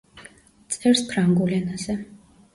წერს 0.75 1.03
ფრანგულ 1.11 1.55
ენაზე. 1.61 1.99